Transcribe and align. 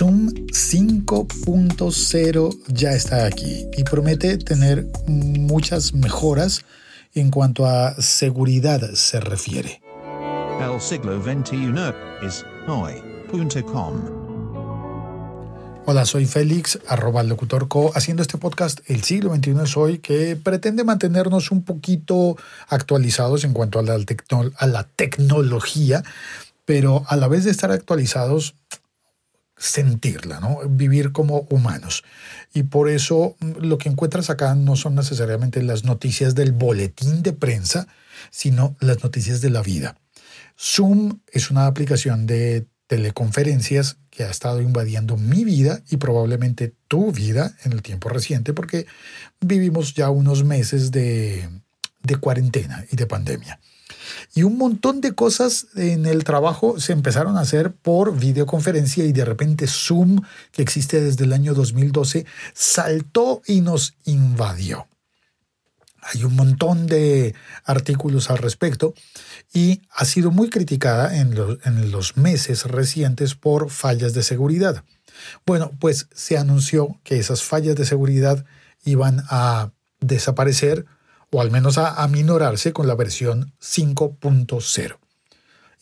Zoom 0.00 0.30
5.0 0.30 2.58
ya 2.68 2.92
está 2.92 3.26
aquí 3.26 3.66
y 3.76 3.84
promete 3.84 4.38
tener 4.38 4.86
muchas 5.06 5.92
mejoras 5.92 6.64
en 7.12 7.30
cuanto 7.30 7.66
a 7.66 7.92
seguridad 8.00 8.80
se 8.94 9.20
refiere. 9.20 9.82
El 10.58 10.80
siglo 10.80 11.22
XXI 11.22 11.74
es 12.26 12.46
hoy.com. 12.66 14.00
Hola, 15.84 16.06
soy 16.06 16.24
Félix, 16.24 16.78
arroba 16.88 17.22
locutor 17.22 17.68
co, 17.68 17.92
haciendo 17.94 18.22
este 18.22 18.38
podcast 18.38 18.80
El 18.86 19.04
siglo 19.04 19.34
XXI 19.34 19.54
es 19.64 19.76
hoy, 19.76 19.98
que 19.98 20.34
pretende 20.34 20.82
mantenernos 20.82 21.50
un 21.50 21.62
poquito 21.62 22.38
actualizados 22.68 23.44
en 23.44 23.52
cuanto 23.52 23.78
a 23.78 23.82
la, 23.82 23.98
a 24.56 24.66
la 24.66 24.84
tecnología, 24.96 26.02
pero 26.64 27.04
a 27.06 27.16
la 27.16 27.28
vez 27.28 27.44
de 27.44 27.50
estar 27.50 27.70
actualizados, 27.70 28.54
sentirla, 29.60 30.40
¿no? 30.40 30.58
Vivir 30.68 31.12
como 31.12 31.46
humanos. 31.50 32.02
Y 32.54 32.64
por 32.64 32.88
eso 32.88 33.36
mm, 33.40 33.66
lo 33.66 33.76
que 33.76 33.90
encuentras 33.90 34.30
acá 34.30 34.54
no 34.54 34.74
son 34.74 34.94
necesariamente 34.94 35.62
las 35.62 35.84
noticias 35.84 36.34
del 36.34 36.52
boletín 36.52 37.22
de 37.22 37.34
prensa, 37.34 37.86
sino 38.30 38.74
las 38.80 39.04
noticias 39.04 39.42
de 39.42 39.50
la 39.50 39.62
vida. 39.62 39.96
Zoom 40.58 41.20
es 41.30 41.50
una 41.50 41.66
aplicación 41.66 42.26
de 42.26 42.66
teleconferencias 42.86 43.98
que 44.08 44.24
ha 44.24 44.30
estado 44.30 44.62
invadiendo 44.62 45.16
mi 45.16 45.44
vida 45.44 45.82
y 45.90 45.98
probablemente 45.98 46.74
tu 46.88 47.12
vida 47.12 47.54
en 47.62 47.72
el 47.72 47.82
tiempo 47.82 48.08
reciente 48.08 48.52
porque 48.52 48.86
vivimos 49.40 49.94
ya 49.94 50.10
unos 50.10 50.42
meses 50.42 50.90
de, 50.90 51.48
de 52.02 52.16
cuarentena 52.16 52.84
y 52.90 52.96
de 52.96 53.06
pandemia. 53.06 53.60
Y 54.34 54.42
un 54.42 54.56
montón 54.56 55.00
de 55.00 55.12
cosas 55.12 55.66
en 55.76 56.06
el 56.06 56.24
trabajo 56.24 56.78
se 56.80 56.92
empezaron 56.92 57.36
a 57.36 57.40
hacer 57.40 57.72
por 57.72 58.18
videoconferencia 58.18 59.04
y 59.04 59.12
de 59.12 59.24
repente 59.24 59.66
Zoom, 59.66 60.22
que 60.52 60.62
existe 60.62 61.00
desde 61.00 61.24
el 61.24 61.32
año 61.32 61.54
2012, 61.54 62.26
saltó 62.54 63.42
y 63.46 63.60
nos 63.60 63.94
invadió. 64.04 64.86
Hay 66.02 66.24
un 66.24 66.34
montón 66.34 66.86
de 66.86 67.34
artículos 67.64 68.30
al 68.30 68.38
respecto 68.38 68.94
y 69.52 69.82
ha 69.90 70.04
sido 70.04 70.30
muy 70.30 70.48
criticada 70.48 71.16
en 71.16 71.34
los, 71.92 72.16
meses 72.16 72.64
recientes 72.64 73.34
por 73.34 73.70
fallas 73.70 74.14
de 74.14 74.22
seguridad. 74.22 74.84
Bueno, 75.44 75.72
pues 75.78 76.08
se 76.14 76.38
anunció 76.38 76.98
que 77.04 77.18
esas 77.18 77.42
fallas 77.42 77.76
de 77.76 77.84
seguridad 77.84 78.44
iban 78.84 79.22
a 79.28 79.72
desaparecer 80.00 80.86
o 81.30 81.40
al 81.40 81.50
menos 81.50 81.78
a 81.78 82.02
aminorarse 82.02 82.72
con 82.72 82.86
la 82.86 82.94
versión 82.94 83.52
5.0. 83.60 84.98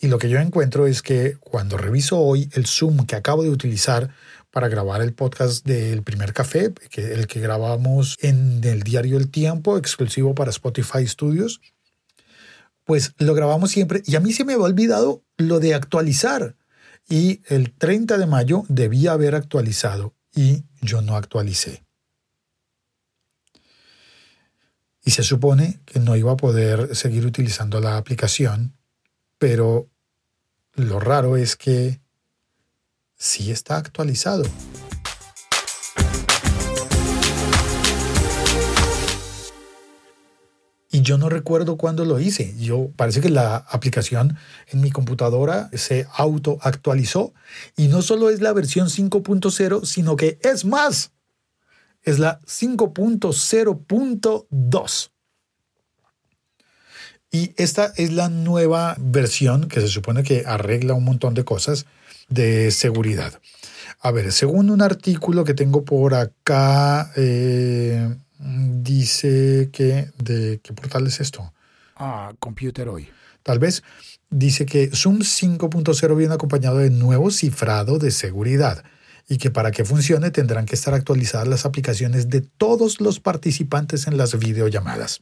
Y 0.00 0.06
lo 0.06 0.18
que 0.18 0.28
yo 0.28 0.38
encuentro 0.38 0.86
es 0.86 1.02
que 1.02 1.36
cuando 1.40 1.76
reviso 1.76 2.18
hoy 2.18 2.48
el 2.52 2.66
Zoom 2.66 3.06
que 3.06 3.16
acabo 3.16 3.42
de 3.42 3.50
utilizar 3.50 4.10
para 4.50 4.68
grabar 4.68 5.02
el 5.02 5.12
podcast 5.12 5.66
del 5.66 6.02
primer 6.02 6.32
café, 6.32 6.72
que 6.90 7.12
el 7.14 7.26
que 7.26 7.40
grabamos 7.40 8.16
en 8.20 8.62
el 8.62 8.82
diario 8.82 9.18
El 9.18 9.30
Tiempo, 9.30 9.76
exclusivo 9.76 10.34
para 10.34 10.50
Spotify 10.50 11.06
Studios, 11.06 11.60
pues 12.84 13.12
lo 13.18 13.34
grabamos 13.34 13.70
siempre 13.70 14.02
y 14.06 14.16
a 14.16 14.20
mí 14.20 14.32
se 14.32 14.44
me 14.44 14.54
había 14.54 14.64
olvidado 14.64 15.22
lo 15.36 15.60
de 15.60 15.74
actualizar. 15.74 16.54
Y 17.08 17.40
el 17.48 17.72
30 17.72 18.18
de 18.18 18.26
mayo 18.26 18.64
debía 18.68 19.12
haber 19.12 19.34
actualizado 19.34 20.14
y 20.34 20.64
yo 20.80 21.02
no 21.02 21.16
actualicé. 21.16 21.87
Y 25.08 25.10
se 25.10 25.22
supone 25.22 25.80
que 25.86 26.00
no 26.00 26.16
iba 26.16 26.32
a 26.32 26.36
poder 26.36 26.94
seguir 26.94 27.24
utilizando 27.24 27.80
la 27.80 27.96
aplicación, 27.96 28.76
pero 29.38 29.88
lo 30.74 31.00
raro 31.00 31.38
es 31.38 31.56
que 31.56 31.98
sí 33.16 33.50
está 33.50 33.78
actualizado. 33.78 34.44
Y 40.90 41.00
yo 41.00 41.16
no 41.16 41.30
recuerdo 41.30 41.78
cuándo 41.78 42.04
lo 42.04 42.20
hice. 42.20 42.54
Yo 42.58 42.90
parece 42.94 43.22
que 43.22 43.30
la 43.30 43.56
aplicación 43.56 44.36
en 44.66 44.82
mi 44.82 44.90
computadora 44.90 45.70
se 45.72 46.06
auto 46.12 46.58
actualizó 46.60 47.32
y 47.78 47.88
no 47.88 48.02
solo 48.02 48.28
es 48.28 48.42
la 48.42 48.52
versión 48.52 48.88
5.0, 48.88 49.86
sino 49.86 50.16
que 50.16 50.38
es 50.42 50.66
más. 50.66 51.12
Es 52.08 52.18
la 52.18 52.40
5.0.2. 52.46 55.10
Y 57.30 57.52
esta 57.58 57.92
es 57.96 58.14
la 58.14 58.30
nueva 58.30 58.96
versión 58.98 59.68
que 59.68 59.82
se 59.82 59.88
supone 59.88 60.22
que 60.22 60.44
arregla 60.46 60.94
un 60.94 61.04
montón 61.04 61.34
de 61.34 61.44
cosas 61.44 61.84
de 62.30 62.70
seguridad. 62.70 63.38
A 64.00 64.10
ver, 64.10 64.32
según 64.32 64.70
un 64.70 64.80
artículo 64.80 65.44
que 65.44 65.52
tengo 65.52 65.84
por 65.84 66.14
acá, 66.14 67.12
eh, 67.16 68.16
dice 68.38 69.68
que... 69.70 70.10
¿De 70.16 70.60
qué 70.62 70.72
portal 70.72 71.06
es 71.08 71.20
esto? 71.20 71.52
Ah, 71.94 72.32
Computer 72.38 72.88
Hoy. 72.88 73.10
Tal 73.42 73.58
vez 73.58 73.82
dice 74.30 74.64
que 74.64 74.90
Zoom 74.94 75.18
5.0 75.18 76.16
viene 76.16 76.32
acompañado 76.32 76.78
de 76.78 76.88
nuevo 76.88 77.30
cifrado 77.30 77.98
de 77.98 78.12
seguridad 78.12 78.82
y 79.28 79.36
que 79.36 79.50
para 79.50 79.70
que 79.70 79.84
funcione 79.84 80.30
tendrán 80.30 80.64
que 80.64 80.74
estar 80.74 80.94
actualizadas 80.94 81.46
las 81.46 81.66
aplicaciones 81.66 82.30
de 82.30 82.40
todos 82.40 83.00
los 83.00 83.20
participantes 83.20 84.06
en 84.06 84.16
las 84.16 84.38
videollamadas. 84.38 85.20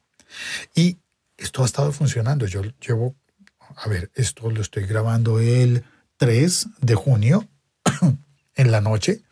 Y 0.75 0.99
esto 1.37 1.63
ha 1.63 1.67
estado 1.67 1.93
funcionando. 1.93 2.47
Yo 2.47 2.63
llevo, 2.87 3.17
a 3.75 3.89
ver, 3.89 4.11
esto 4.15 4.49
lo 4.51 4.63
estoy 4.63 4.87
grabando 4.87 5.41
el 5.41 5.85
3 6.19 6.69
de 6.81 6.95
junio 6.95 7.49
en 8.55 8.71
la 8.71 8.81
noche. 8.81 9.23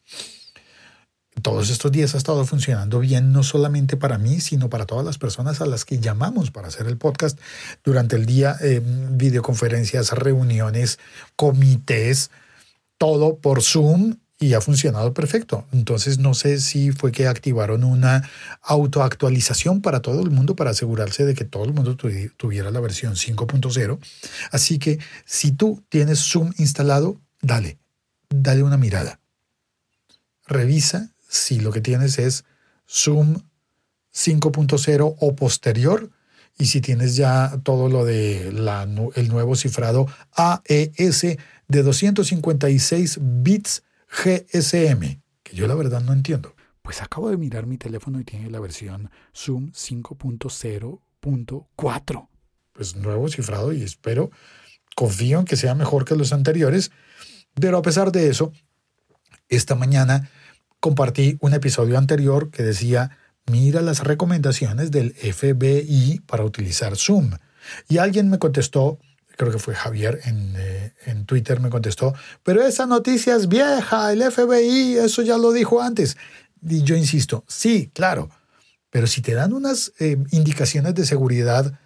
Todos 1.43 1.71
estos 1.71 1.93
días 1.93 2.15
ha 2.15 2.19
estado 2.19 2.45
funcionando 2.45 3.01
bien, 3.01 3.33
no 3.33 3.43
solamente 3.43 3.97
para 3.97 4.19
mí, 4.19 4.41
sino 4.41 4.71
para 4.71 4.87
todas 4.87 5.05
las 5.05 5.19
personas 5.19 5.61
a 5.61 5.67
las 5.67 5.85
que 5.85 5.99
llamamos 5.99 6.51
para 6.51 6.69
hacer 6.69 6.87
el 6.87 6.97
podcast 6.97 7.39
durante 7.85 8.17
el 8.17 8.25
día, 8.25 8.57
eh, 8.61 8.81
videoconferencias, 8.85 10.13
reuniones, 10.13 10.99
comités, 11.37 12.31
todo 12.99 13.39
por 13.39 13.63
Zoom 13.63 14.17
y 14.45 14.53
ha 14.53 14.61
funcionado 14.61 15.15
perfecto. 15.15 15.67
Entonces 15.73 16.19
no 16.19 16.35
sé 16.35 16.61
si 16.61 16.93
fue 16.93 17.13
que 17.13 17.27
activaron 17.27 17.83
una 17.83 18.29
autoactualización 18.61 19.81
para 19.81 20.03
todo 20.03 20.21
el 20.21 20.31
mundo 20.31 20.55
para 20.55 20.73
asegurarse 20.73 21.25
de 21.25 21.35
que 21.35 21.47
todo 21.47 21.65
el 21.65 21.73
mundo 21.73 21.97
tuviera 21.97 22.71
la 22.71 22.81
versión 22.81 23.15
5.0. 23.15 23.99
Así 24.51 24.79
que 24.79 24.99
si 25.25 25.53
tú 25.53 25.83
tienes 25.89 26.19
Zoom 26.19 26.53
instalado, 26.59 27.19
dale, 27.41 27.79
dale 28.29 28.63
una 28.63 28.77
mirada. 28.77 29.19
Revisa 30.47 31.11
si 31.27 31.61
lo 31.61 31.73
que 31.73 31.81
tienes 31.81 32.19
es 32.19 32.45
Zoom 32.87 33.41
5.0 34.15 35.17
o 35.19 35.37
posterior 35.37 36.11
y 36.59 36.67
si 36.67 36.83
tienes 36.83 37.17
ya 37.17 37.59
todo 37.63 37.89
lo 37.89 38.05
de 38.05 38.49
el 38.49 39.29
nuevo 39.29 39.57
cifrado 39.57 40.07
AES 40.37 41.39
de 41.67 41.83
256 41.83 43.19
bits 43.23 43.83
GSM, 44.15 45.21
que 45.43 45.57
yo 45.57 45.67
la 45.67 45.75
verdad 45.75 46.01
no 46.01 46.13
entiendo. 46.13 46.55
Pues 46.83 47.03
acabo 47.03 47.31
de 47.31 47.37
mirar 47.37 47.67
mi 47.67 47.79
teléfono 47.79 48.21
y 48.21 48.25
tiene 48.25 48.49
la 48.51 48.61
versión 48.61 49.11
Zoom 49.35 49.73
5.0.4. 49.73 52.29
Pues 52.73 52.95
nuevo 52.97 53.29
cifrado 53.29 53.73
y 53.73 53.83
espero, 53.83 54.31
confío 54.95 55.41
en 55.41 55.45
que 55.45 55.57
sea 55.57 55.75
mejor 55.75 56.05
que 56.05 56.15
los 56.17 56.33
anteriores, 56.33 56.93
pero 57.55 57.79
a 57.79 57.83
pesar 57.83 58.13
de 58.13 58.29
eso, 58.29 58.53
esta 59.49 59.75
mañana 59.75 60.31
compartí 60.81 61.39
un 61.41 61.55
episodio 61.55 61.99
anterior 61.99 62.51
que 62.51 62.63
decía, 62.63 63.19
mira 63.47 63.81
las 63.81 64.05
recomendaciones 64.05 64.91
del 64.91 65.15
FBI 65.15 66.21
para 66.27 66.45
utilizar 66.45 66.97
Zoom. 66.97 67.31
Y 67.89 67.97
alguien 67.99 68.29
me 68.29 68.39
contestó, 68.39 68.99
creo 69.37 69.53
que 69.53 69.59
fue 69.59 69.75
Javier 69.75 70.21
en, 70.25 70.55
eh, 70.57 70.93
en, 71.07 71.27
Twitter, 71.27 71.61
me 71.61 71.71
contestó, 71.71 72.15
pero 72.43 72.63
esa 72.63 72.87
noticia 72.87 73.37
es 73.37 73.49
vieja, 73.49 74.13
el 74.13 74.23
FBI, 74.23 74.99
eso 74.99 75.23
ya 75.23 75.39
lo 75.39 75.53
dijo 75.53 75.83
antes. 75.83 76.17
Y 76.63 76.83
yo 76.83 76.97
insisto, 76.97 77.45
sí, 77.49 77.91
claro, 77.93 78.31
pero 78.91 79.07
si 79.07 79.23
te 79.23 79.35
dan 79.35 79.53
unas 79.53 79.93
eh, 79.99 80.17
indicaciones 80.31 80.95
de 80.95 81.05
seguridad, 81.05 81.79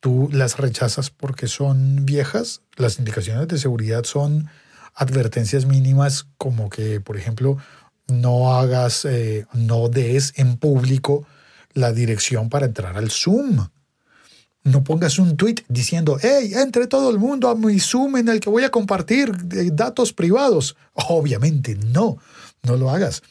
tú 0.00 0.28
las 0.32 0.56
rechazas 0.56 1.10
porque 1.10 1.48
son 1.48 2.06
viejas. 2.06 2.62
Las 2.76 2.98
indicaciones 2.98 3.48
de 3.48 3.58
seguridad 3.58 4.04
son 4.04 4.48
advertencias 4.94 5.66
mínimas 5.66 6.26
como 6.38 6.70
que, 6.70 7.00
por 7.00 7.16
ejemplo, 7.16 7.58
no 8.06 8.54
hagas, 8.54 9.04
eh, 9.04 9.46
no 9.52 9.88
des 9.88 10.32
en 10.36 10.56
público 10.56 11.26
la 11.74 11.92
dirección 11.92 12.48
para 12.48 12.66
entrar 12.66 12.96
al 12.96 13.10
Zoom 13.10 13.68
no 14.64 14.84
pongas 14.84 15.18
un 15.18 15.36
tweet 15.36 15.64
diciendo, 15.68 16.18
hey, 16.20 16.52
entre 16.54 16.86
todo 16.86 17.10
el 17.10 17.18
mundo 17.18 17.48
a 17.48 17.54
mi 17.54 17.78
Zoom 17.80 18.16
en 18.16 18.28
el 18.28 18.40
que 18.40 18.50
voy 18.50 18.64
a 18.64 18.70
compartir 18.70 19.32
eh, 19.52 19.70
datos 19.72 20.12
privados. 20.12 20.76
Obviamente 20.94 21.76
no, 21.76 22.18
no 22.62 22.76
lo 22.76 22.90
hagas. 22.90 23.22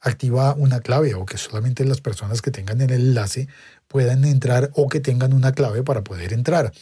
Activa 0.00 0.54
una 0.54 0.80
clave 0.80 1.14
o 1.14 1.26
que 1.26 1.36
solamente 1.36 1.84
las 1.84 2.00
personas 2.00 2.40
que 2.40 2.50
tengan 2.50 2.80
el 2.80 2.90
enlace 2.90 3.48
puedan 3.86 4.24
entrar 4.24 4.70
o 4.74 4.88
que 4.88 5.00
tengan 5.00 5.32
una 5.34 5.52
clave 5.52 5.82
para 5.82 6.02
poder 6.02 6.32
entrar. 6.32 6.72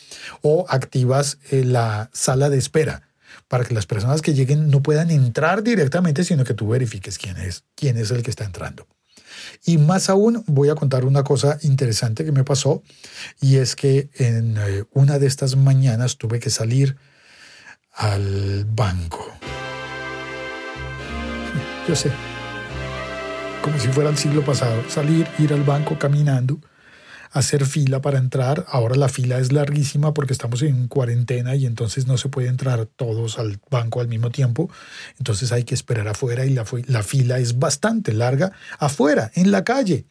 O 0.42 0.66
activas 0.68 1.38
eh, 1.50 1.64
la 1.64 2.10
sala 2.12 2.48
de 2.50 2.58
espera. 2.58 3.02
para 3.46 3.64
que 3.64 3.74
las 3.74 3.86
personas 3.86 4.22
que 4.22 4.34
lleguen 4.34 4.70
no 4.70 4.82
puedan 4.82 5.10
entrar 5.10 5.62
directamente, 5.62 6.24
sino 6.24 6.44
que 6.44 6.54
tú 6.54 6.68
verifiques 6.68 7.18
quién 7.18 7.36
es, 7.36 7.64
quién 7.74 7.96
es 7.98 8.10
el 8.10 8.22
que 8.22 8.30
está 8.30 8.44
entrando. 8.44 8.86
Y 9.64 9.78
más 9.78 10.10
aún, 10.10 10.44
voy 10.46 10.68
a 10.68 10.74
contar 10.74 11.04
una 11.04 11.24
cosa 11.24 11.58
interesante 11.62 12.24
que 12.24 12.32
me 12.32 12.44
pasó, 12.44 12.82
y 13.40 13.56
es 13.56 13.76
que 13.76 14.10
en 14.14 14.56
eh, 14.58 14.84
una 14.92 15.18
de 15.18 15.26
estas 15.26 15.56
mañanas 15.56 16.18
tuve 16.18 16.40
que 16.40 16.50
salir 16.50 16.96
al 17.92 18.64
banco. 18.64 19.26
Yo 21.88 21.96
sé, 21.96 22.10
como 23.62 23.78
si 23.78 23.88
fuera 23.88 24.10
el 24.10 24.18
siglo 24.18 24.44
pasado, 24.44 24.82
salir, 24.88 25.26
ir 25.38 25.52
al 25.52 25.62
banco 25.62 25.98
caminando 25.98 26.60
hacer 27.32 27.66
fila 27.66 28.00
para 28.00 28.18
entrar. 28.18 28.64
Ahora 28.68 28.96
la 28.96 29.08
fila 29.08 29.38
es 29.38 29.52
larguísima 29.52 30.14
porque 30.14 30.32
estamos 30.32 30.62
en 30.62 30.88
cuarentena 30.88 31.54
y 31.54 31.66
entonces 31.66 32.06
no 32.06 32.18
se 32.18 32.28
puede 32.28 32.48
entrar 32.48 32.86
todos 32.86 33.38
al 33.38 33.60
banco 33.70 34.00
al 34.00 34.08
mismo 34.08 34.30
tiempo. 34.30 34.70
Entonces 35.18 35.52
hay 35.52 35.64
que 35.64 35.74
esperar 35.74 36.08
afuera 36.08 36.44
y 36.44 36.50
la, 36.50 36.64
la 36.86 37.02
fila 37.02 37.38
es 37.38 37.58
bastante 37.58 38.12
larga 38.12 38.52
afuera, 38.78 39.30
en 39.34 39.50
la 39.50 39.64
calle. 39.64 40.06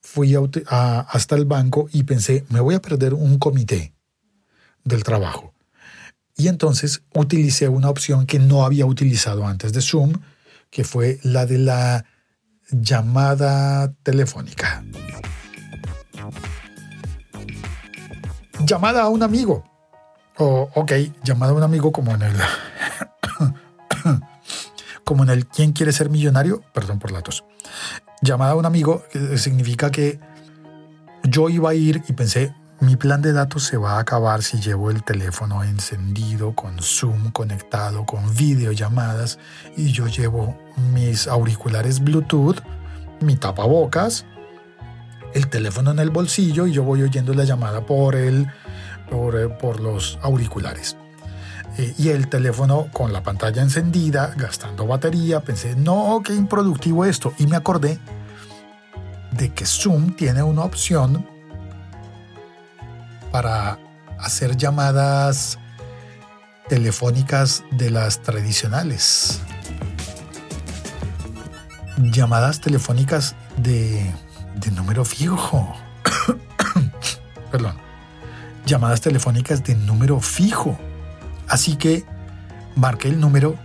Fui 0.00 0.34
hasta 0.68 1.34
el 1.34 1.44
banco 1.44 1.88
y 1.92 2.04
pensé, 2.04 2.44
me 2.48 2.60
voy 2.60 2.74
a 2.74 2.82
perder 2.82 3.14
un 3.14 3.38
comité 3.38 3.92
del 4.84 5.02
trabajo. 5.02 5.52
Y 6.36 6.48
entonces 6.48 7.02
utilicé 7.14 7.68
una 7.68 7.90
opción 7.90 8.26
que 8.26 8.38
no 8.38 8.64
había 8.64 8.86
utilizado 8.86 9.46
antes 9.46 9.72
de 9.72 9.80
Zoom, 9.80 10.12
que 10.70 10.84
fue 10.84 11.18
la 11.22 11.46
de 11.46 11.58
la 11.58 12.04
llamada 12.70 13.92
telefónica. 14.02 14.84
Llamada 18.66 19.02
a 19.02 19.08
un 19.08 19.22
amigo. 19.22 19.64
O, 20.38 20.68
ok, 20.74 20.92
llamada 21.22 21.52
a 21.52 21.54
un 21.54 21.62
amigo 21.62 21.92
como 21.92 22.14
en 22.14 22.22
el... 22.22 22.36
como 25.04 25.22
en 25.22 25.30
el 25.30 25.46
¿Quién 25.46 25.72
quiere 25.72 25.92
ser 25.92 26.10
millonario? 26.10 26.62
Perdón 26.74 26.98
por 26.98 27.12
la 27.12 27.22
tos. 27.22 27.44
Llamada 28.22 28.52
a 28.52 28.56
un 28.56 28.66
amigo 28.66 29.04
significa 29.36 29.90
que 29.90 30.18
yo 31.22 31.48
iba 31.48 31.70
a 31.70 31.74
ir 31.74 32.02
y 32.08 32.12
pensé, 32.12 32.54
mi 32.80 32.96
plan 32.96 33.22
de 33.22 33.32
datos 33.32 33.64
se 33.64 33.76
va 33.76 33.94
a 33.94 34.00
acabar 34.00 34.42
si 34.42 34.60
llevo 34.60 34.90
el 34.90 35.02
teléfono 35.02 35.62
encendido, 35.64 36.54
con 36.54 36.78
Zoom 36.80 37.30
conectado, 37.30 38.04
con 38.04 38.34
videollamadas 38.34 39.38
y 39.76 39.92
yo 39.92 40.06
llevo 40.06 40.58
mis 40.92 41.26
auriculares 41.26 42.00
Bluetooth, 42.00 42.60
mi 43.20 43.36
tapabocas 43.36 44.26
el 45.34 45.48
teléfono 45.48 45.90
en 45.90 45.98
el 45.98 46.10
bolsillo 46.10 46.66
y 46.66 46.72
yo 46.72 46.82
voy 46.82 47.02
oyendo 47.02 47.34
la 47.34 47.44
llamada 47.44 47.82
por, 47.84 48.14
el, 48.14 48.46
por, 49.10 49.36
eh, 49.38 49.48
por 49.48 49.80
los 49.80 50.18
auriculares. 50.22 50.96
Eh, 51.78 51.94
y 51.98 52.08
el 52.08 52.28
teléfono 52.28 52.88
con 52.92 53.12
la 53.12 53.22
pantalla 53.22 53.62
encendida, 53.62 54.32
gastando 54.36 54.86
batería, 54.86 55.40
pensé, 55.40 55.76
no, 55.76 56.22
qué 56.24 56.34
improductivo 56.34 57.04
esto. 57.04 57.34
Y 57.38 57.46
me 57.46 57.56
acordé 57.56 57.98
de 59.32 59.52
que 59.52 59.66
Zoom 59.66 60.16
tiene 60.16 60.42
una 60.42 60.62
opción 60.62 61.28
para 63.30 63.78
hacer 64.18 64.56
llamadas 64.56 65.58
telefónicas 66.68 67.62
de 67.72 67.90
las 67.90 68.22
tradicionales. 68.22 69.40
Llamadas 71.98 72.60
telefónicas 72.60 73.36
de 73.58 74.14
de 74.56 74.70
número 74.70 75.04
fijo. 75.04 75.74
Perdón. 77.50 77.76
Llamadas 78.66 79.00
telefónicas 79.00 79.62
de 79.62 79.74
número 79.74 80.20
fijo. 80.20 80.78
Así 81.48 81.76
que 81.76 82.04
marqué 82.74 83.08
el 83.08 83.20
número 83.20 83.56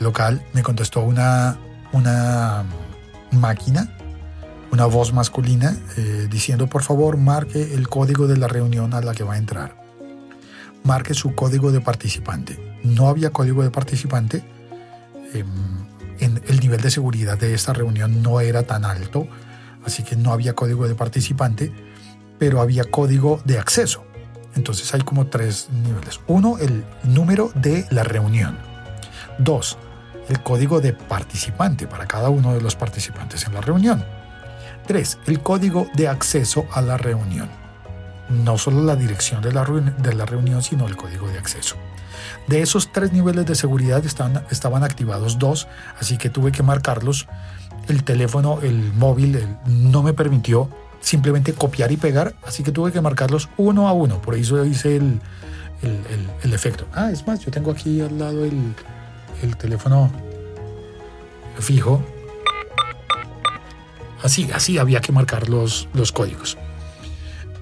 local. 0.00 0.42
Me 0.52 0.62
contestó 0.62 1.00
una, 1.00 1.56
una 1.92 2.64
máquina, 3.32 3.88
una 4.70 4.86
voz 4.86 5.12
masculina, 5.12 5.76
eh, 5.96 6.28
diciendo 6.30 6.66
por 6.66 6.82
favor 6.82 7.16
marque 7.16 7.74
el 7.74 7.88
código 7.88 8.26
de 8.26 8.36
la 8.36 8.48
reunión 8.48 8.94
a 8.94 9.00
la 9.00 9.14
que 9.14 9.24
va 9.24 9.34
a 9.34 9.38
entrar. 9.38 9.82
Marque 10.82 11.14
su 11.14 11.34
código 11.34 11.72
de 11.72 11.80
participante. 11.80 12.78
No 12.82 13.08
había 13.08 13.30
código 13.30 13.62
de 13.62 13.70
participante. 13.70 14.44
Em, 16.20 16.40
el 16.46 16.60
nivel 16.60 16.80
de 16.80 16.90
seguridad 16.90 17.38
de 17.38 17.54
esta 17.54 17.72
reunión 17.72 18.22
no 18.22 18.40
era 18.40 18.62
tan 18.62 18.84
alto, 18.84 19.26
así 19.84 20.02
que 20.02 20.16
no 20.16 20.32
había 20.32 20.54
código 20.54 20.86
de 20.88 20.94
participante, 20.94 21.72
pero 22.38 22.60
había 22.60 22.84
código 22.84 23.40
de 23.44 23.58
acceso. 23.58 24.04
Entonces 24.56 24.92
hay 24.94 25.00
como 25.00 25.26
tres 25.26 25.68
niveles. 25.70 26.20
Uno, 26.26 26.58
el 26.58 26.84
número 27.02 27.50
de 27.54 27.86
la 27.90 28.04
reunión. 28.04 28.56
Dos, 29.38 29.78
el 30.28 30.42
código 30.42 30.80
de 30.80 30.92
participante 30.92 31.86
para 31.86 32.06
cada 32.06 32.28
uno 32.28 32.54
de 32.54 32.60
los 32.60 32.76
participantes 32.76 33.46
en 33.46 33.54
la 33.54 33.60
reunión. 33.60 34.04
Tres, 34.86 35.18
el 35.26 35.40
código 35.40 35.88
de 35.94 36.08
acceso 36.08 36.66
a 36.72 36.82
la 36.82 36.96
reunión. 36.96 37.48
No 38.28 38.56
solo 38.56 38.82
la 38.82 38.96
dirección 38.96 39.42
de 39.42 39.52
la 39.52 39.64
reunión, 40.26 40.62
sino 40.62 40.86
el 40.86 40.96
código 40.96 41.28
de 41.28 41.38
acceso. 41.38 41.76
De 42.46 42.60
esos 42.60 42.92
tres 42.92 43.12
niveles 43.12 43.46
de 43.46 43.54
seguridad 43.54 44.04
estaban, 44.04 44.44
estaban 44.50 44.84
activados 44.84 45.38
dos, 45.38 45.66
así 45.98 46.16
que 46.16 46.30
tuve 46.30 46.52
que 46.52 46.62
marcarlos. 46.62 47.26
El 47.88 48.04
teléfono, 48.04 48.60
el 48.62 48.92
móvil, 48.94 49.46
no 49.66 50.02
me 50.02 50.12
permitió 50.12 50.68
simplemente 51.00 51.52
copiar 51.52 51.92
y 51.92 51.96
pegar, 51.96 52.34
así 52.46 52.62
que 52.62 52.72
tuve 52.72 52.90
que 52.90 53.00
marcarlos 53.00 53.48
uno 53.56 53.88
a 53.88 53.92
uno. 53.92 54.20
Por 54.22 54.34
eso 54.34 54.64
hice 54.64 54.96
el, 54.96 55.20
el, 56.42 56.52
efecto. 56.52 56.86
Ah, 56.92 57.10
es 57.10 57.26
más, 57.26 57.40
yo 57.40 57.50
tengo 57.50 57.70
aquí 57.70 58.00
al 58.00 58.18
lado 58.18 58.44
el, 58.44 59.56
teléfono 59.58 60.10
fijo. 61.58 62.02
Así, 64.22 64.48
así 64.54 64.78
había 64.78 65.00
que 65.00 65.12
marcar 65.12 65.50
los, 65.50 65.88
los 65.92 66.10
códigos. 66.10 66.56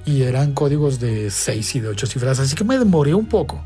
Y 0.04 0.22
eran 0.22 0.52
códigos 0.52 1.00
de 1.00 1.30
6 1.30 1.74
y 1.76 1.80
de 1.80 1.88
8 1.88 2.06
cifras, 2.06 2.38
así 2.38 2.54
que 2.54 2.64
me 2.64 2.78
demoré 2.78 3.14
un 3.14 3.26
poco 3.26 3.64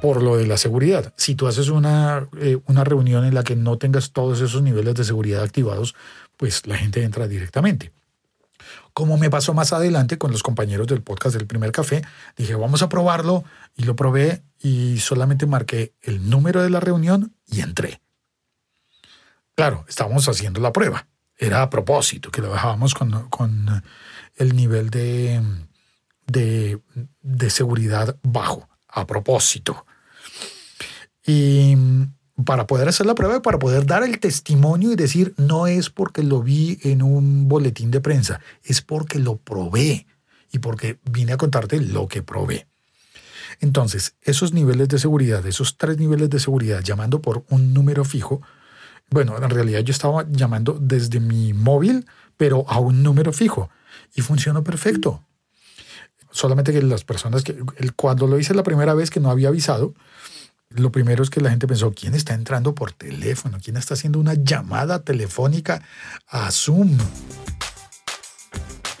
por 0.00 0.22
lo 0.22 0.36
de 0.36 0.46
la 0.46 0.56
seguridad. 0.56 1.12
Si 1.16 1.34
tú 1.34 1.46
haces 1.46 1.68
una, 1.68 2.28
eh, 2.38 2.58
una 2.66 2.84
reunión 2.84 3.24
en 3.24 3.34
la 3.34 3.42
que 3.42 3.56
no 3.56 3.78
tengas 3.78 4.12
todos 4.12 4.40
esos 4.40 4.62
niveles 4.62 4.94
de 4.94 5.04
seguridad 5.04 5.42
activados, 5.42 5.94
pues 6.36 6.66
la 6.66 6.76
gente 6.76 7.02
entra 7.02 7.28
directamente. 7.28 7.92
Como 8.92 9.16
me 9.18 9.30
pasó 9.30 9.54
más 9.54 9.72
adelante 9.72 10.18
con 10.18 10.32
los 10.32 10.42
compañeros 10.42 10.86
del 10.86 11.02
podcast 11.02 11.36
del 11.36 11.46
primer 11.46 11.72
café, 11.72 12.02
dije, 12.36 12.54
vamos 12.54 12.82
a 12.82 12.88
probarlo 12.88 13.44
y 13.76 13.84
lo 13.84 13.94
probé 13.94 14.42
y 14.58 14.98
solamente 14.98 15.46
marqué 15.46 15.94
el 16.02 16.28
número 16.28 16.62
de 16.62 16.70
la 16.70 16.80
reunión 16.80 17.34
y 17.46 17.60
entré. 17.60 18.00
Claro, 19.54 19.84
estábamos 19.88 20.28
haciendo 20.28 20.60
la 20.60 20.72
prueba. 20.72 21.06
Era 21.36 21.62
a 21.62 21.70
propósito 21.70 22.30
que 22.30 22.42
lo 22.42 22.52
dejábamos 22.52 22.94
con, 22.94 23.28
con 23.28 23.82
el 24.36 24.56
nivel 24.56 24.90
de, 24.90 25.42
de, 26.26 26.80
de 27.22 27.50
seguridad 27.50 28.16
bajo, 28.22 28.68
a 28.88 29.06
propósito. 29.06 29.86
Y 31.30 31.76
mm, 31.76 32.44
para 32.44 32.66
poder 32.66 32.88
hacer 32.88 33.06
la 33.06 33.14
prueba, 33.14 33.42
para 33.42 33.58
poder 33.58 33.86
dar 33.86 34.02
el 34.02 34.18
testimonio 34.18 34.92
y 34.92 34.96
decir, 34.96 35.34
no 35.36 35.66
es 35.66 35.90
porque 35.90 36.22
lo 36.22 36.42
vi 36.42 36.78
en 36.82 37.02
un 37.02 37.48
boletín 37.48 37.90
de 37.90 38.00
prensa, 38.00 38.40
es 38.64 38.80
porque 38.82 39.18
lo 39.18 39.36
probé 39.36 40.06
y 40.52 40.58
porque 40.58 40.98
vine 41.10 41.32
a 41.32 41.36
contarte 41.36 41.80
lo 41.80 42.08
que 42.08 42.22
probé. 42.22 42.66
Entonces, 43.60 44.14
esos 44.22 44.52
niveles 44.52 44.88
de 44.88 44.98
seguridad, 44.98 45.46
esos 45.46 45.76
tres 45.76 45.98
niveles 45.98 46.30
de 46.30 46.40
seguridad, 46.40 46.82
llamando 46.82 47.20
por 47.20 47.44
un 47.50 47.74
número 47.74 48.04
fijo, 48.04 48.40
bueno, 49.10 49.36
en 49.36 49.50
realidad 49.50 49.80
yo 49.80 49.92
estaba 49.92 50.24
llamando 50.30 50.78
desde 50.80 51.20
mi 51.20 51.52
móvil, 51.52 52.06
pero 52.36 52.64
a 52.68 52.78
un 52.80 53.02
número 53.02 53.32
fijo, 53.32 53.68
y 54.14 54.22
funcionó 54.22 54.64
perfecto. 54.64 55.22
Solamente 56.30 56.72
que 56.72 56.80
las 56.80 57.04
personas 57.04 57.42
que, 57.42 57.58
cuando 57.96 58.26
lo 58.26 58.38
hice 58.38 58.54
la 58.54 58.62
primera 58.62 58.94
vez 58.94 59.10
que 59.10 59.20
no 59.20 59.30
había 59.30 59.48
avisado, 59.48 59.94
lo 60.70 60.92
primero 60.92 61.22
es 61.22 61.30
que 61.30 61.40
la 61.40 61.50
gente 61.50 61.66
pensó, 61.66 61.92
¿quién 61.92 62.14
está 62.14 62.34
entrando 62.34 62.74
por 62.74 62.92
teléfono? 62.92 63.58
¿Quién 63.62 63.76
está 63.76 63.94
haciendo 63.94 64.20
una 64.20 64.34
llamada 64.34 65.02
telefónica 65.02 65.82
a 66.28 66.50
Zoom? 66.52 66.96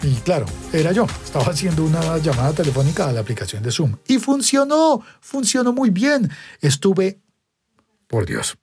Y 0.02 0.14
claro, 0.16 0.46
era 0.72 0.92
yo. 0.92 1.06
Estaba 1.24 1.46
haciendo 1.46 1.84
una 1.84 2.18
llamada 2.18 2.52
telefónica 2.52 3.08
a 3.08 3.12
la 3.12 3.20
aplicación 3.20 3.62
de 3.62 3.70
Zoom. 3.70 3.96
Y 4.08 4.18
funcionó, 4.18 5.04
funcionó 5.20 5.72
muy 5.72 5.90
bien. 5.90 6.30
Estuve, 6.60 7.20
por 8.08 8.26
Dios, 8.26 8.56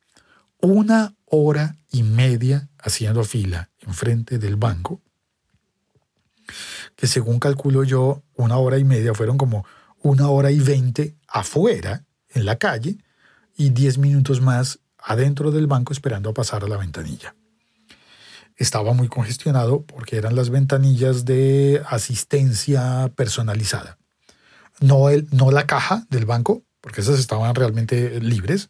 una 0.59 1.15
hora 1.25 1.77
y 1.91 2.03
media 2.03 2.69
haciendo 2.79 3.23
fila 3.23 3.69
enfrente 3.79 4.37
del 4.37 4.57
banco, 4.57 5.01
que 6.95 7.07
según 7.07 7.39
calculo 7.39 7.83
yo, 7.83 8.23
una 8.35 8.57
hora 8.57 8.77
y 8.77 8.83
media 8.83 9.13
fueron 9.13 9.37
como 9.37 9.65
una 10.01 10.27
hora 10.29 10.51
y 10.51 10.59
veinte 10.59 11.15
afuera 11.27 12.06
en 12.37 12.45
la 12.45 12.57
calle 12.57 12.97
y 13.55 13.71
10 13.71 13.97
minutos 13.97 14.41
más 14.41 14.79
adentro 14.97 15.51
del 15.51 15.67
banco 15.67 15.93
esperando 15.93 16.29
a 16.29 16.33
pasar 16.33 16.63
a 16.63 16.67
la 16.67 16.77
ventanilla. 16.77 17.35
Estaba 18.55 18.93
muy 18.93 19.07
congestionado 19.07 19.83
porque 19.83 20.17
eran 20.17 20.35
las 20.35 20.49
ventanillas 20.49 21.25
de 21.25 21.83
asistencia 21.87 23.11
personalizada. 23.15 23.97
no, 24.79 25.09
el, 25.09 25.27
no 25.31 25.51
la 25.51 25.65
caja 25.65 26.05
del 26.09 26.25
banco, 26.25 26.63
porque 26.81 27.01
esas 27.01 27.19
estaban 27.19 27.53
realmente 27.55 28.19
libres. 28.21 28.69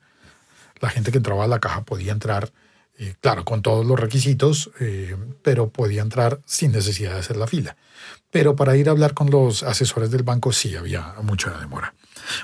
La 0.80 0.90
gente 0.90 1.12
que 1.12 1.18
entraba 1.18 1.46
a 1.46 1.48
la 1.48 1.60
caja 1.60 1.84
podía 1.84 2.12
entrar, 2.12 2.52
eh, 3.00 3.16
claro, 3.20 3.46
con 3.46 3.62
todos 3.62 3.86
los 3.86 4.00
requisitos, 4.00 4.72
eh, 4.80 5.16
pero 5.44 5.70
podía 5.70 6.02
entrar 6.02 6.42
sin 6.46 6.72
necesidad 6.72 7.14
de 7.14 7.20
hacer 7.20 7.38
la 7.38 7.46
fila. 7.46 7.78
Pero 8.32 8.56
para 8.56 8.76
ir 8.76 8.90
a 8.90 8.92
hablar 8.92 9.14
con 9.14 9.30
los 9.30 9.64
asesores 9.64 10.10
del 10.10 10.24
banco 10.24 10.52
sí 10.52 10.76
había 10.76 11.14
mucha 11.22 11.58
demora. 11.60 11.94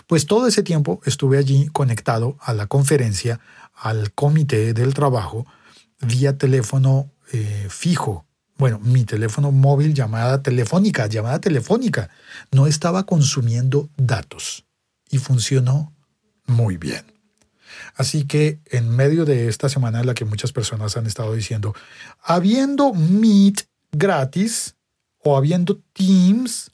Pues 0.05 0.27
todo 0.27 0.47
ese 0.47 0.63
tiempo 0.63 1.01
estuve 1.05 1.37
allí 1.37 1.67
conectado 1.73 2.37
a 2.39 2.53
la 2.53 2.67
conferencia, 2.67 3.39
al 3.75 4.13
comité 4.13 4.73
del 4.73 4.93
trabajo, 4.93 5.45
vía 6.01 6.37
teléfono 6.37 7.11
eh, 7.31 7.67
fijo. 7.69 8.25
Bueno, 8.57 8.79
mi 8.79 9.03
teléfono 9.03 9.51
móvil, 9.51 9.95
llamada 9.95 10.43
telefónica, 10.43 11.07
llamada 11.07 11.39
telefónica, 11.39 12.11
no 12.51 12.67
estaba 12.67 13.05
consumiendo 13.05 13.89
datos 13.97 14.65
y 15.09 15.17
funcionó 15.17 15.93
muy 16.45 16.77
bien. 16.77 17.12
Así 17.95 18.25
que 18.25 18.59
en 18.65 18.89
medio 18.89 19.25
de 19.25 19.47
esta 19.47 19.69
semana 19.69 19.99
en 19.99 20.07
la 20.07 20.13
que 20.13 20.25
muchas 20.25 20.51
personas 20.51 20.97
han 20.97 21.05
estado 21.05 21.33
diciendo, 21.33 21.75
habiendo 22.21 22.93
Meet 22.93 23.67
gratis 23.91 24.75
o 25.19 25.37
habiendo 25.37 25.79
Teams, 25.93 26.71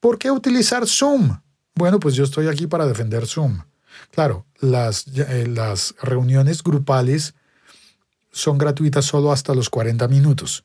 ¿por 0.00 0.18
qué 0.18 0.30
utilizar 0.30 0.86
Zoom? 0.86 1.40
Bueno, 1.74 2.00
pues 2.00 2.14
yo 2.14 2.24
estoy 2.24 2.48
aquí 2.48 2.66
para 2.66 2.86
defender 2.86 3.26
Zoom. 3.26 3.62
Claro, 4.10 4.46
las, 4.60 5.06
eh, 5.08 5.46
las 5.46 5.94
reuniones 6.02 6.62
grupales 6.62 7.34
son 8.32 8.58
gratuitas 8.58 9.04
solo 9.04 9.32
hasta 9.32 9.54
los 9.54 9.68
40 9.68 10.08
minutos 10.08 10.64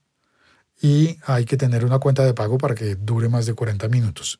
y 0.82 1.17
hay 1.25 1.46
que 1.46 1.58
tener 1.58 1.86
una 1.86 2.00
cuenta 2.00 2.24
de 2.24 2.34
pago 2.34 2.58
para 2.58 2.75
que 2.75 2.96
dure 2.96 3.29
más 3.29 3.46
de 3.46 3.53
40 3.53 3.88
minutos. 3.88 4.39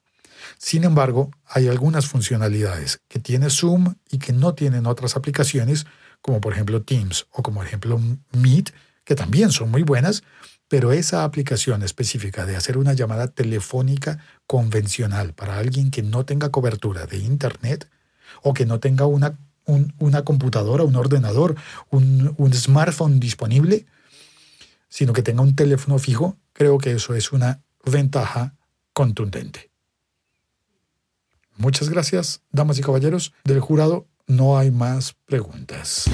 Sin 0.58 0.84
embargo, 0.84 1.32
hay 1.48 1.68
algunas 1.68 2.08
funcionalidades 2.08 3.02
que 3.08 3.20
tiene 3.20 3.50
Zoom 3.50 3.96
y 4.10 4.20
que 4.20 4.34
no 4.34 4.54
tienen 4.54 4.86
otras 4.86 5.16
aplicaciones, 5.16 5.86
como 6.22 6.42
por 6.42 6.54
ejemplo 6.54 6.82
Teams 6.82 7.28
o 7.32 7.44
como 7.44 7.60
por 7.60 7.68
ejemplo 7.68 8.00
Meet, 8.32 8.72
que 9.04 9.16
también 9.16 9.52
son 9.52 9.70
muy 9.72 9.84
buenas, 9.84 10.24
pero 10.68 10.92
esa 10.92 11.24
aplicación 11.24 11.84
específica 11.84 12.46
de 12.46 12.56
hacer 12.56 12.78
una 12.78 12.94
llamada 12.94 13.28
telefónica 13.28 14.20
convencional 14.48 15.34
para 15.34 15.58
alguien 15.58 15.92
que 15.92 16.02
no 16.02 16.26
tenga 16.26 16.50
cobertura 16.50 17.06
de 17.06 17.18
Internet 17.20 17.90
o 18.42 18.54
que 18.54 18.66
no 18.66 18.80
tenga 18.80 19.06
una, 19.06 19.38
una 20.00 20.24
computadora, 20.24 20.84
un 20.84 20.96
ordenador, 20.96 21.56
un, 21.92 22.34
un 22.38 22.54
smartphone 22.54 23.20
disponible, 23.20 23.86
sino 24.90 25.14
que 25.14 25.22
tenga 25.22 25.42
un 25.42 25.56
teléfono 25.56 26.00
fijo, 26.00 26.38
creo 26.54 26.78
que 26.78 26.94
eso 26.94 27.14
es 27.14 27.32
una 27.32 27.62
ventaja 27.84 28.56
contundente. 28.94 29.75
Muchas 31.58 31.90
gracias, 31.90 32.42
damas 32.52 32.78
y 32.78 32.82
caballeros. 32.82 33.34
Del 33.44 33.60
jurado 33.60 34.08
no 34.28 34.58
hay 34.58 34.72
más 34.72 35.16
preguntas. 35.26 36.10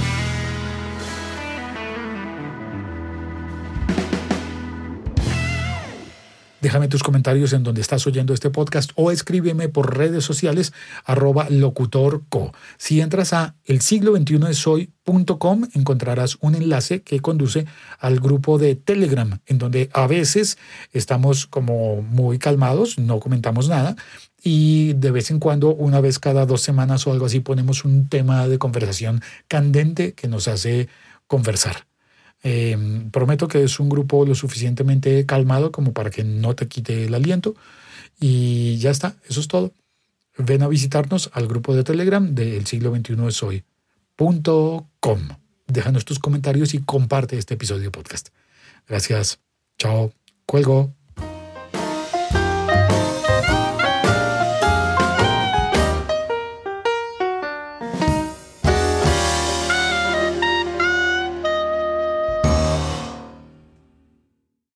Déjame 6.62 6.88
tus 6.88 7.02
comentarios 7.02 7.54
en 7.54 7.64
donde 7.64 7.82
estás 7.82 8.06
oyendo 8.06 8.36
este 8.36 8.52
podcast 8.52 8.92
o 8.94 9.10
escríbeme 9.10 9.68
por 9.68 9.98
redes 9.98 10.24
sociales 10.24 10.74
arroba 11.06 11.50
locutorco. 11.50 12.54
Si 12.78 13.02
entras 13.02 13.34
a 13.34 13.56
el 13.66 13.82
siglo 13.82 14.12
21 14.12 14.46
de 14.46 14.54
soy.com 14.54 15.64
encontrarás 15.74 16.38
un 16.40 16.54
enlace 16.54 17.02
que 17.02 17.20
conduce 17.20 17.66
al 17.98 18.20
grupo 18.20 18.60
de 18.60 18.76
Telegram, 18.76 19.40
en 19.48 19.58
donde 19.58 19.90
a 19.92 20.06
veces 20.06 20.60
estamos 20.92 21.48
como 21.48 22.04
muy 22.04 22.38
calmados, 22.38 23.00
no 23.00 23.20
comentamos 23.20 23.68
nada, 23.68 23.96
y 24.44 24.94
de 24.94 25.12
vez 25.12 25.30
en 25.32 25.40
cuando, 25.40 25.74
una 25.74 26.02
vez 26.02 26.20
cada 26.20 26.46
dos 26.46 26.62
semanas 26.62 27.06
o 27.06 27.12
algo 27.12 27.26
así, 27.28 27.40
ponemos 27.40 27.86
un 27.86 28.10
tema 28.10 28.48
de 28.48 28.58
conversación 28.58 29.22
candente 29.48 30.14
que 30.14 30.28
nos 30.28 30.48
hace 30.48 30.90
conversar. 31.28 31.86
Em, 32.44 33.12
prometo 33.12 33.48
que 33.48 33.64
es 33.64 33.80
un 33.80 33.88
grupo 33.90 34.26
lo 34.26 34.34
suficientemente 34.34 35.26
calmado 35.28 35.72
como 35.72 35.94
para 35.94 36.10
que 36.10 36.24
no 36.24 36.56
te 36.56 36.68
quite 36.68 37.06
el 37.06 37.14
aliento. 37.14 37.56
Y 38.20 38.78
ya 38.78 38.90
está, 38.90 39.16
eso 39.30 39.40
es 39.40 39.48
todo. 39.48 39.74
Ven 40.38 40.64
a 40.64 40.68
visitarnos 40.68 41.30
al 41.34 41.48
grupo 41.48 41.76
de 41.76 41.84
Telegram 41.84 42.34
de 42.34 42.58
El 42.58 42.66
siglo 42.66 42.96
XXI 42.96 43.28
es 43.28 43.44
hoy.com. 43.44 45.20
Déjanos 45.68 46.06
tus 46.06 46.20
comentarios 46.20 46.74
y 46.74 46.80
comparte 46.80 47.38
este 47.38 47.54
episodio 47.54 47.92
podcast. 47.92 48.30
Gracias. 48.88 49.40
Chao. 49.78 50.12
Cuelgo. 50.46 51.01